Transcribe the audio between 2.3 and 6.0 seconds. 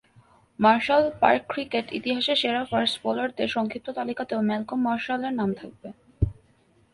সেরা ফাস্ট বোলারদের সংক্ষিপ্ত তালিকাতেও ম্যালকম মার্শালের নাম থাকবে।